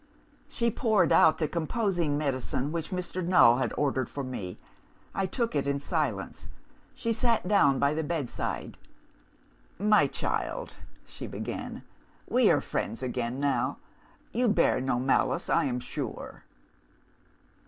"She 0.49 0.71
poured 0.71 1.11
out 1.11 1.37
the 1.37 1.47
composing 1.47 2.17
medicine 2.17 2.71
which 2.71 2.89
Mr. 2.89 3.23
Null 3.23 3.57
had 3.59 3.71
ordered 3.77 4.09
for 4.09 4.23
me. 4.23 4.57
I 5.13 5.27
took 5.27 5.53
it 5.53 5.67
in 5.67 5.79
silence. 5.79 6.47
She 6.95 7.13
sat 7.13 7.47
down 7.47 7.77
by 7.77 7.93
the 7.93 8.03
bedside. 8.03 8.79
"'My 9.77 10.07
child,' 10.07 10.77
she 11.05 11.27
began, 11.27 11.83
'we 12.27 12.49
are 12.49 12.61
friends 12.61 13.03
again 13.03 13.39
now. 13.39 13.77
You 14.31 14.47
bear 14.47 14.81
no 14.81 14.97
malice, 14.97 15.51
I 15.51 15.65
am 15.65 15.79
sure. 15.79 16.45